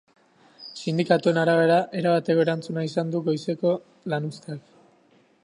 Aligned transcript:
Sindikatuen 0.77 1.37
arabera, 1.41 1.77
erabateko 2.01 2.47
erantzuna 2.47 2.87
izan 2.91 3.13
du 3.17 3.23
goizeko 3.29 3.77
lanuzteak. 4.15 4.67